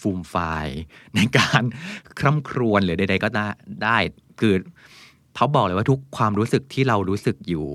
[0.00, 0.80] ฟูมฟาย
[1.16, 1.62] ในการ
[2.18, 3.48] คร่ำครวญหรือใดๆก็ได้
[3.84, 3.90] ได
[4.40, 4.54] คือ
[5.36, 7.66] ท็อปบอกเลยว่าทุกความรู้สึกที่เรารู้สึกอยู่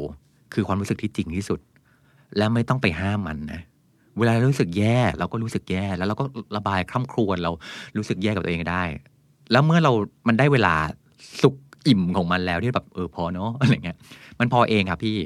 [0.54, 1.60] คือความรู้สึกที่จริงที่สุด
[2.38, 3.62] และไม่ต้องไปห้ามมันนะ
[4.18, 6.26] เวลารู้สึกแย่เราก็รู้สึกแย่ แล้วเราก็
[6.58, 7.52] ระบายคร่ำครวญเรา
[7.98, 8.84] รู้สึกแย่กับตัวเองได้
[9.52, 9.92] แล้วเมื่อเรา
[10.28, 10.76] มันได้เวลา
[11.42, 11.56] สุข
[11.88, 13.98] อิ่มของมันแล้วที่แบบเออพอเนาะอะไรเงี้ย
[14.40, 15.18] มันพอเองครับพี่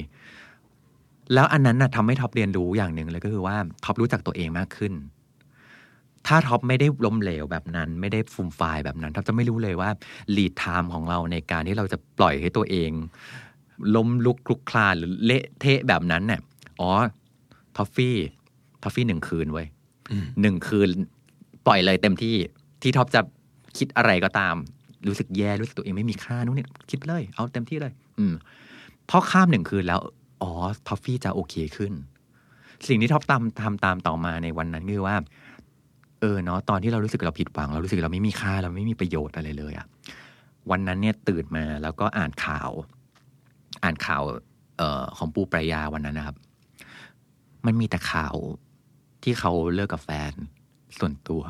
[1.34, 4.93] แล้วอันนั้นนะทำให้ท็อปเรียนรู้อย่างหนึ่งเลยก็คือว่าท็อปรู้จักตัวเองมากขึ้น
[6.28, 9.89] ถ้าท็อปไม่ได้ล้มเหลวแบบนั้น ไม่ได้ฟูมฟายแบบนั้นท็อปจะไม่รู้เลยว่า
[10.36, 12.91] lead time ของเราในการที่เราจะปล่อยให้ตัวเอง
[13.96, 16.41] ล้มลุกคลุกคลานหรือเละเทะแบบนั้นเนี่ย
[16.80, 16.91] อ๋อ
[17.76, 18.17] ทอฟฟี่
[18.84, 19.67] ทอฟฟี่หนึ่งคืนเว้ย
[20.12, 20.89] อืมหนึ่งคืน
[21.67, 22.36] ปล่อยเลยเต็มที่
[22.82, 23.22] ที่ท็อปจะ
[23.78, 24.56] คิดอะไรก็ตาม
[25.08, 28.34] รู้สึกแย่รู้สึกตัวเองไม่มีค่านู่นนี่คิดไปเลย เอาเต็มที่เลย อืม
[29.10, 30.00] พอข้ามหนึ่งคืนแล้ว
[30.43, 30.51] อ๋อ
[30.88, 31.93] ท็อฟฟี่จะโอเคขึ้น
[32.88, 35.15] สิ่งที่ท็อปตามทำตามต่อมาในวันนั้นคือว่า
[36.19, 39.88] เออเนาะตอนที่เรารู้สึกเราผิดหวัง เรารู้สึกเราไม่มีค่าเราไม่มีประโยชน์อะไรเลยอะ
[40.71, 42.71] วันนั้นเนี่ยตื่นมาแล้วก็อ่านข่าว
[43.84, 44.21] อ่านข่าว
[44.77, 46.38] เออของปูไปรยาวันนั้นนะครับ
[47.65, 48.36] มันมีแต่ข่าว
[49.23, 50.34] ที่เขาเลิกกับแฟน
[50.99, 51.41] ส่วนตัว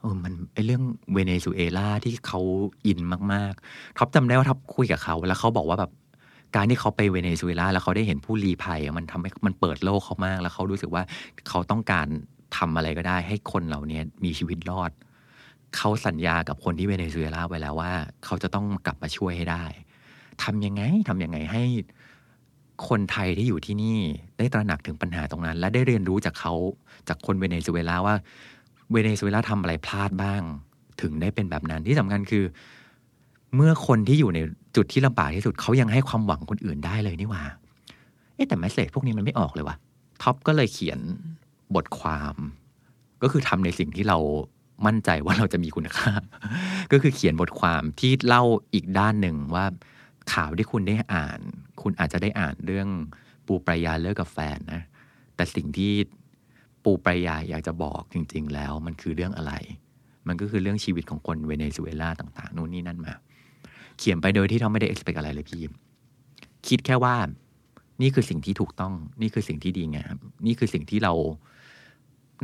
[0.00, 2.40] เออมันไอเรื่องเวเนซุเอลาที่เขา
[2.86, 2.98] อิน
[3.32, 5.90] มากๆท็อปจำได้ว่าท็อปคุยกับเขา แล้วเขาบอกว่าแบบ
[6.56, 11.02] การที่เขาไปเวเนซุเอลาแล้วเขาได้เห็นผู้ลี้ภัยมันทำให้มันเปิดโลกเขามาก แล้วเขารู้สึกว่า
[11.48, 12.06] เขาต้องการ
[12.56, 14.90] ทำอะไรก็ได้ ให้คนเหล่านี้มีชีวิตรอด
[15.76, 17.92] เขาสัญญากับคนที่เวเนซุเอลาไว้แล้วว่า
[18.24, 19.64] เขาจะต้องกลับมาช่วยให้ได้
[20.42, 21.62] ทำยังไงทำยังไงให้
[22.88, 23.98] คนไทยที่อยู่ที่นี่
[24.38, 26.54] ได้ตระหนักถึงปัญหาตรงนั้น และได้เรียนรู้จากเขา
[27.08, 28.14] จากคนเวเนซุเอลาว่า
[28.92, 30.42] เวเนซุเอลาทำอะไรพลาดบ้าง
[31.02, 32.44] ถึงได้เป็นแบบนั้นที่สำคัญคือ
[33.54, 34.38] เมื่อคนที่อยู่ใน
[34.76, 37.44] จุดที่ลำบากที่สุดเขายังให้ความหวังคนอื่นได้เลยนี่ว่า
[38.34, 39.76] เอ๊ะแต่ message พวกนี้มันไม่ออกเลยว่ะ
[40.22, 40.98] ท็อปก็เลยเขียน
[41.74, 42.34] บทความ
[43.22, 44.18] ก็คือทำในสิ่งที่เรา
[44.86, 46.12] มั่นใจว่าเราจะมีคุณค่า
[46.92, 48.42] ก็คือเขียนบทความที่เล่า
[48.74, 49.64] อีกด้านหนึ่งว่า
[50.32, 51.40] ข่าวที่คุณได้อ่าน
[51.82, 52.88] คุณอาจจะได้อ่านเรื่อง
[53.46, 54.82] ปูปรายาเลิกกับแฟนนะ
[55.36, 55.92] แต่สิ่งที่
[56.84, 59.52] ปูปรายาอยากจะบอกจริง ๆ แล้วมันคือเรื่องอะไร
[60.28, 63.14] มันก็คือเรื่องชีวิตของคนเวเนซุเอลาต่าง ๆ นู่นนี่นั่นมา
[63.98, 65.62] เขียนไปโดยที่เขาไม่ได้ expect อะไรเลยพี่
[66.68, 67.16] คิดแค่ว่า
[68.02, 71.12] นี่คือสิ่งที่ถูกต้อง นี่คือสิ่งที่ดีงาม นี่คือสิ่งที่เรา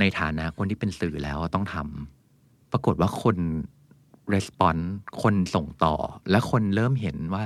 [0.00, 3.36] ในฐานะคนที่เป็นสื่อแล้วต้องทำ ปรากฏว่าคน
[4.34, 4.84] response
[5.22, 5.94] คนส่งต่อ
[6.30, 7.42] และคนเริ่มเห็นว่า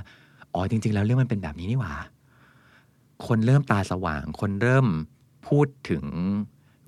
[0.55, 1.95] อ๋อจริง ๆ แล้วเรื่องมันเป็นแบบนี้นี่หว่า
[3.27, 4.87] คนเริ่มตาสว่าง คนเริ่ม
[5.49, 6.05] พูดถึง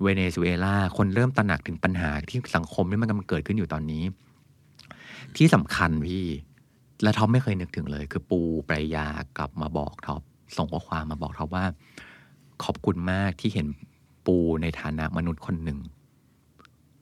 [0.01, 4.03] เวเนซุเอลา คนเริ่มตระหนักถึงปัญหาที่สังคมที่มันกำลังเกิดขึ้นอยู่ตอนนี้
[5.35, 6.23] ที่สำคัญพี่
[7.03, 10.21] และท็อปไม่เคยนึกถึงเลย คือปูปรายากลับมาบอกท็อป
[10.57, 11.65] ส่งข้อความมาบอกท็อปว่า
[12.63, 13.67] ขอบคุณมากที่เห็น
[14.25, 15.79] ปูในฐานะมนุษย์คนหนึ่ง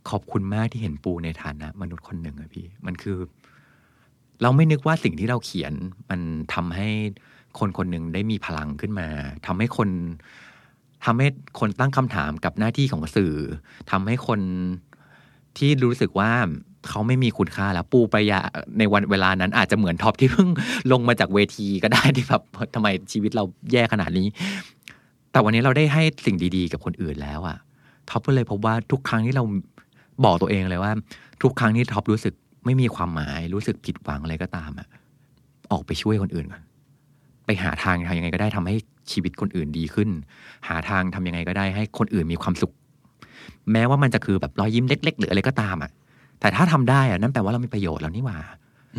[0.09, 3.17] ขอบคุณมากที่เห็นปูในฐานะมนุษย์คนหนึ่งอะพี่ มันคือ
[4.41, 5.73] เราไม่นึกว่าสิ่งที่เราเขียน
[6.09, 6.21] มัน
[6.53, 6.89] ทำให้
[7.59, 9.07] คนคนหนึ่งได้มีพลังขึ้นมา
[9.45, 9.89] ทำให้คน
[11.05, 11.27] ทำให้
[11.59, 13.35] คนตั้งคำถามกับหน้าที่ของสื่อ
[13.91, 14.41] ทำให้คน
[15.57, 16.31] ที่รู้สึกว่า
[16.87, 18.39] เขาไม่มีคุณค่าแล้วปูปยา
[18.77, 20.49] ในวันเวลานั้นอาจจะเหมือนท็อปที่เพิ่ง
[20.91, 22.41] ลงมาจากเวทีก็ได้ที่แบบ
[22.75, 24.27] ทำไมชีวิตเราแย่ขนาดนี้
[25.31, 27.57] แต่วันนี้เราได้ให้สิ่งดีๆ กับคนอื่นแล้วอะ
[28.09, 29.43] ท็อปก็เลยพบว่าทุกครั้งที่เรา
[30.25, 30.91] บอกตัวเองเลยว่า
[31.43, 32.33] ทุกครั้งที่ท็อปรู้สึก
[32.65, 34.87] ไม่มีความหมายรู้สึกผิดหวังอะไรก็ตามอะ
[35.71, 36.61] ออกไปช่วยคนอื่นก่อน
[37.45, 38.75] ไปหาทางทำยังไงก็ได้ทำให้
[39.11, 40.09] ชีวิตคนอื่นดีขึ้น
[40.67, 42.71] หาทางทำยังไงก็ได้ให้คนอื่นมีความสุข
[43.71, 45.91] แม้ว่ามันจะคือแบบรอยยิ้มเล็ก ๆ หรืออะไรก็ตามอะ
[46.39, 48.37] แต่ถ้าทำได้อะนั่นแปลว่าเรามีประโยชน์แล้วนี่หว่า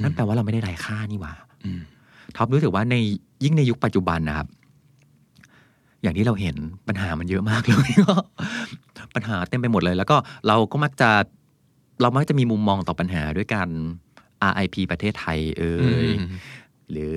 [0.03, 1.81] นั่นแปลว่าเราไม่ได้ไร้ค่านี่หว่าอืม
[2.37, 2.95] ท็อปรู้สึกว่าใน
[3.45, 4.49] ยิ่งในยุคปัจจุบันนะครับ
[6.03, 6.57] อย่างที่เราเห็น
[6.89, 7.91] ปัญหามันเยอะมากเลย
[9.15, 11.11] ปัญหาเต็มไปหมดเลย แล้วก็เราก็มักจะ
[12.01, 13.69] เรามักจะมีมุมมองต่อปัญหาด้วยการ
[14.51, 15.75] RIP ประเทศไทย เอ่
[16.07, 16.29] ยอืม
[16.91, 17.17] หรือ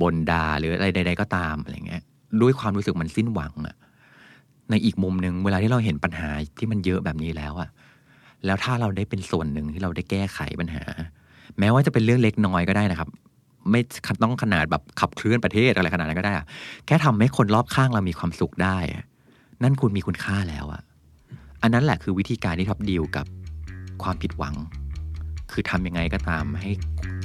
[0.00, 2.02] บนดาหรืออะไรใด ๆ ก็ตามอะไรเงี้ย
[2.42, 3.76] ด้วยความรู้สึกมันสิ้นหวังอะ
[4.70, 7.68] ในอีกมุมหนึ่งเวลาที่เราเห็นปัญหาที่มันเยอะแบบนี้แล้วอะ
[8.46, 10.84] แล้วถ้าเราได้เป็นส่วนหนึ่งที่เราได้แก้ไขปัญหา
[11.58, 13.08] แม้ว่าจะเป็นเรื่องเล็กน้อยก็ได้นะครับ
[13.70, 13.80] ไม่
[14.22, 16.32] ต้องขนาดแบบขับเคลื่อนประเทศอะไรขนาดนั้นก็ได้
[16.86, 18.78] แค่ทำให้คนรอบข้างเรามีความสุขได้
[19.62, 20.82] นั่นคุณมีคุณค่าแล้วอะ
[21.62, 23.26] อันนั้นแหละคือวิธีการที่ท็อปดีลกับ
[24.02, 24.54] ความผิดหวัง
[25.52, 26.70] คือทำยังไงก็ตามให้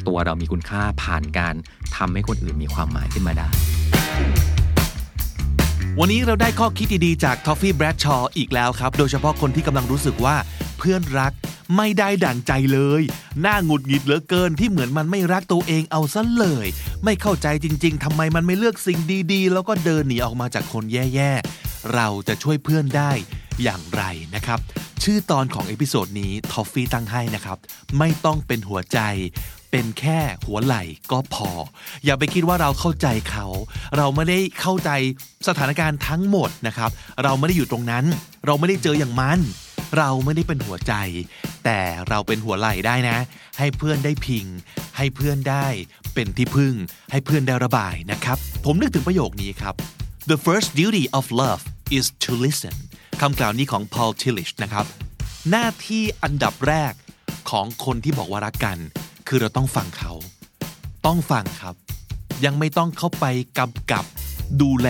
[0.08, 1.56] ตัวเรามีคุณค่าผ่านการ
[1.97, 3.49] ทำให้คนอื่นมีความหมายขึ้นมาได้
[5.99, 10.36] วันนี้เราได้ข้อคิดดีๆจาก Toffee Bradshaw อีกแล้วครับ โดยเฉพาะคนที่กำลังรู้สึกว่า
[10.77, 11.32] เพื่อนรัก
[11.77, 13.01] ไม่ได้ดั่งใจเลย
[13.45, 16.67] น่าหงุดหงิดเหลือเกินที่เหมือนมันไม่รักตัวเองเอาซะเลย
[17.03, 18.99] ไม่เข้าใจจริง ๆทำไมมันไม่เลือกสิ่ง
[19.34, 23.12] ดีๆ แล้วก็เดินหนีออกมาจากคนแย่ๆ เราจะช่วยเพื่อนได้
[23.63, 24.03] อย่างไร
[24.36, 24.60] นะครับ
[25.03, 27.58] ชื่อตอนของ episode นี้ทอฟฟี่ตั้งให้นะครับ
[27.97, 28.99] ไม่ต้องเป็นหัวใจ
[29.75, 31.49] เป็นแค่หัวไหล่ก็พอ
[32.05, 33.45] อย่าไปคิดว่าเราเข้าใจเขา
[33.97, 34.89] เราไม่ได้เข้าใจ
[35.47, 36.91] สถานการณ์ทั้งหมดนะครับ
[37.23, 38.05] เราไม่ได้อยู่ตรงนั้น
[38.45, 39.39] เราไม่ได้เจออย่างมัน
[39.97, 40.93] เราไม่ได้เป็นหัวใจ
[41.65, 43.17] แต่เราเป็นหัวไหล่ได้นะ
[43.59, 44.45] ให้เพื่อนได้พิง
[44.97, 45.65] ให้เพื่อนได้
[46.13, 46.73] เป็นที่พึ่ง
[47.12, 49.75] ให้เพื่อนได้ระบายนะครับ ผมนึกถึงประโยคนี้ครับ
[50.31, 51.62] The first duty of love
[51.97, 52.75] is to listen
[53.21, 54.86] คำกล่าวนี้ของ Paul Tillich นะครับ
[55.49, 56.93] หน้าที่อันดับแรก
[57.49, 58.79] ของคนที่บอกว่ารักกัน
[59.27, 60.13] คือเราต้องฟังเขา
[61.05, 61.75] ต้องฟังครับ
[62.45, 63.25] ยังไม่ต้องเข้าไป
[63.59, 64.05] กำกับ
[64.62, 64.89] ดูแล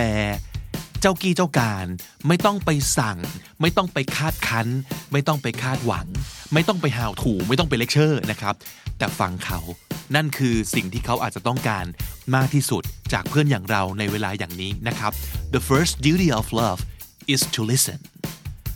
[1.00, 1.86] เจ้ากี้เจ้าการ
[2.28, 3.18] ไม่ต้องไปสั่ง
[3.60, 4.68] ไม่ต้องไปคาดคั้น
[5.12, 6.06] ไม่ต้องไปคาดหวัง
[6.52, 8.54] ไม่ต้องไปหาวถูไม่ต้องไปเลคเชอร์นะครับ
[8.98, 9.60] แต่ฟังเขา
[10.14, 11.84] นั่นคือสิ่งที่เขาอาจจะต้องการ
[12.34, 15.12] มากที่สุดจากเพื่อนอย่างเราในเวลาอย่างนี้นะครับ
[15.54, 16.80] the first duty of love
[17.34, 17.98] is to listen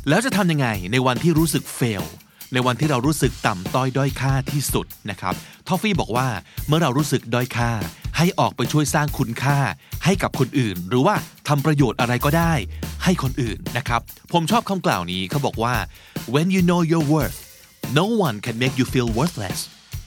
[0.09, 2.05] แล้วจะทำยังไงในวันที่รู้สึกเฟล
[2.53, 5.35] ในวันที่เรารู้สึกต่ำต้อยด้อยค่าที่สุดนะครับ
[5.67, 6.29] ทอฟฟี่บอกว่า
[6.67, 7.71] เมื่อเรารู้สึกด้อยค่า
[8.17, 9.59] ให้ออกไปช่วยสร้างคุณค่า
[10.05, 11.17] ให้กับคนอื่น หรือว่า
[11.49, 12.53] ทำประโยชน์อะไรก็ได้
[13.05, 14.01] ให้คนอื่นนะครับ
[14.33, 15.75] ผมชอบคำกล่าวนี้เขาบอกว่า
[16.35, 17.39] when you know your worth
[17.99, 19.59] no one can make you feel worthless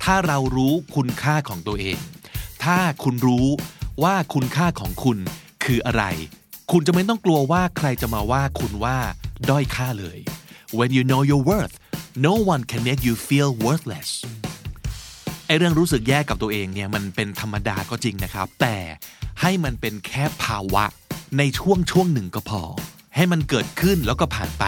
[0.03, 1.99] ถ้าเรารู้คุณค่าของตัวเอง
[2.63, 3.47] ถ้าคุณรู้
[4.03, 5.17] ว่าคุณค่าของคุณ
[5.63, 6.03] คืออะไร
[6.71, 8.97] คุณจะไม่ต้องกลัวว่าใครจะมาว่าคุณว่า
[9.49, 10.17] ด้อยค่าเลย
[10.77, 11.75] when you know your worth
[12.15, 14.09] no one can make you feel worthless
[15.47, 18.75] ไอเรื่องรู้สึกแย่กับตัวเองเนี่ยมันเป็นธรรมดาก็จริงนะครับ แต่
[19.41, 20.83] ให้มันเป็นแค่ภาวะ
[21.37, 22.61] ในช่วงช่วงหนึ่งก็พอ
[23.15, 24.65] ให้มันเกิดขึ้นแล้วก็ผ่านไป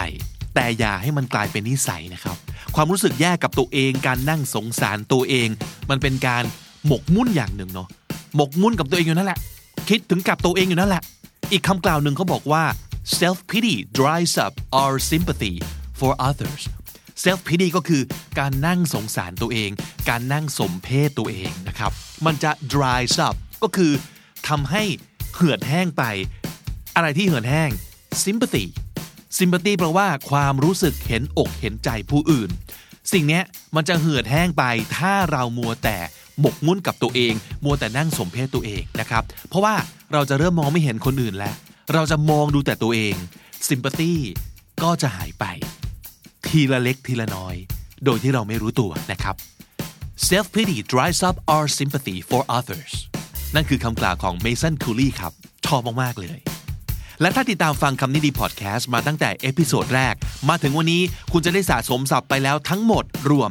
[0.54, 2.36] แต่อย่าให้มันกลายเป็นนิสัยนะครับ
[2.74, 5.48] ความรู้สึกแย่กับตัวเอง การนั่งสงสารตัวเอง
[5.90, 6.44] มันเป็นการ
[6.86, 7.88] หมกมุ่นอย่างหนึ่งเนาะ
[8.36, 9.38] หมกมุ่นกับตัวเองอยู่นั่นแหละ
[9.88, 11.02] คิดถึงกับตัวเองอยู่นั่นแหละ
[11.52, 12.64] อีกคำกล่าวหนึ่งเขาบอกว่า
[13.18, 15.54] self pity dries up our sympathy
[15.98, 16.62] for others
[17.22, 18.02] self pity ก็คือ
[18.38, 19.70] การนั่งสงสารตัวเอง
[20.08, 21.92] การนั่งสมเพศตัวเองนะครับ
[22.26, 23.92] มันจะ dries up ก็คือ
[24.48, 24.82] ทำให้
[25.34, 26.02] เหือดแห้งไป
[26.96, 27.70] อะไรที่เหือดแห้ง
[28.24, 28.64] sympathy
[29.38, 32.50] sympathy แปลว่าความรู้สึกเห็นอกเห็นใจผู้อื่น
[33.12, 33.40] สิ่งนี้
[33.74, 34.64] มันจะเหือดแห้งไป
[34.96, 35.98] ถ้าเรามัวแต่
[36.40, 39.74] หมกมุ่นกับตัวเอง มัวแต่นั่งสมเพชตัวเองนะครับ เพราะว่า
[40.12, 41.54] เราจะเริ่มมองไม่เห็นคนอื่นแล้ว
[41.94, 43.14] เราจะมองดูแต่ตัวเอง
[43.68, 44.12] sympathy
[44.82, 45.44] ก็จะหายไป
[46.48, 47.54] ทีละเล็กทีละน้อย
[48.04, 49.34] โดยที่เราไม่รู้ตัวนะครับ
[50.28, 52.92] self pity dries up our sympathy for others
[53.54, 55.32] นั่นคือคำกล่าวของ Mason Cooley ครับ
[55.66, 56.38] ชอบมากๆเลย
[57.20, 60.14] และถ้าติดตามฟังคำนี้ดีพอดแคสต์มาตั้งแต่ episode แรก
[60.48, 61.02] มาถึงวันนี้
[61.32, 63.50] คุณจะได้สะสมศัพท์ไปแล้วทั้งหมดรวม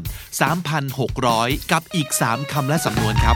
[0.89, 3.35] 3,600 กับอีก 3คำและสำนวนครับ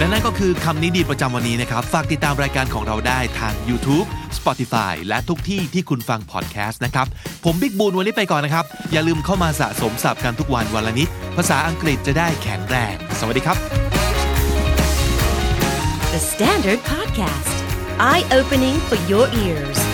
[0.00, 4.06] และนั่นก็คือคำนี้ดีประจำวันนี้นะครับ ฝากติดตามรายการของเราได้ทาง YouTube
[4.38, 7.06] Spotify และทุกที่ที่คุณฟังพอดแคสต์นะครับ
[7.44, 13.56] ผมบิ๊กบูลวันนี้ไปก่อนนะครับ อย่าลืมเข้ามาสะสมศัพท์กันทุกวันวันละนิด ภาษาอังกฤษจะได้แข็งแรง สวัสดีครับ
[16.14, 17.54] The Standard Podcast,
[18.10, 19.89] eye opening for your ears.